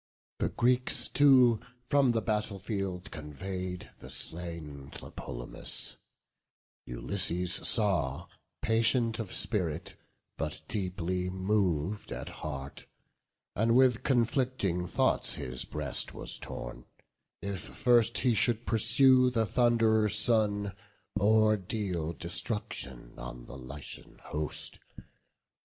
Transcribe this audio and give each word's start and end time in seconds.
The 0.39 0.49
Greeks 0.49 1.07
too 1.07 1.59
from 1.87 2.13
the 2.13 2.23
battle 2.23 2.57
field 2.57 3.11
convey'd 3.11 3.91
The 3.99 4.09
slain 4.09 4.89
Tlepolemus; 4.91 5.95
Ulysses 6.87 7.53
saw, 7.53 8.25
Patient 8.63 9.19
of 9.19 9.31
spirit, 9.31 9.93
but 10.39 10.61
deeply 10.67 11.29
mov'd 11.29 12.11
at 12.11 12.29
heart; 12.41 12.87
And 13.55 13.75
with 13.75 14.01
conflicting 14.01 14.87
thoughts 14.87 15.35
his 15.35 15.65
breast 15.65 16.15
was 16.15 16.39
torn, 16.39 16.85
If 17.39 17.59
first 17.59 18.17
he 18.17 18.33
should 18.33 18.65
pursue 18.65 19.29
the 19.29 19.45
Thund'rer's 19.45 20.17
son, 20.17 20.73
Or 21.15 21.55
deal 21.57 22.13
destruction 22.13 23.13
on 23.19 23.45
the 23.45 23.55
Lycian 23.55 24.17
host. 24.23 24.79